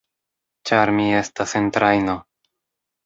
Ĉar 0.69 0.91
mi 0.99 1.05
estas 1.17 1.53
en 1.61 1.71
trajno. 1.77 2.17